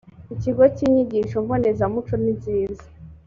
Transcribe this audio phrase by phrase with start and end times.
[0.33, 2.85] ikigo cy inyigisho mbonezamuco ninziza